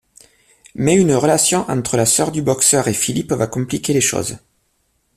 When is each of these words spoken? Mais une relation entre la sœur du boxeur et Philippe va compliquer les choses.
Mais 0.73 0.95
une 0.95 1.13
relation 1.13 1.63
entre 1.69 1.95
la 1.95 2.07
sœur 2.07 2.31
du 2.31 2.41
boxeur 2.41 2.87
et 2.87 2.93
Philippe 2.95 3.33
va 3.33 3.45
compliquer 3.45 3.93
les 3.93 4.01
choses. 4.01 4.39